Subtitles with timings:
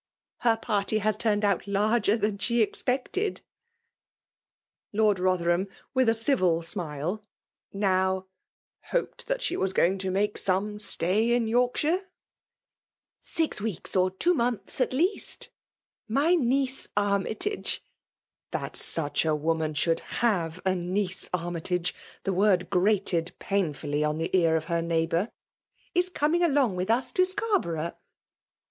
[0.39, 3.41] Her party has turned out larger than she expected!"
[4.93, 7.21] Lord Botherham, with a dvil smile,
[7.71, 8.25] n4»w l*^
[8.89, 12.05] hoped that she was going to make some iBtay in Yoikafaire?'
[13.19, 15.49] Six weeks or two months, at least,
[16.09, 17.83] ftfy uttce Armytage
[18.49, 19.75] (that such a woman.
[19.75, 21.93] should ;hav» & niece Armytage!
[22.23, 25.29] the word grated painftiUy on the ear of her neighbour):
[25.93, 27.93] k eoming along with us to Scarborough."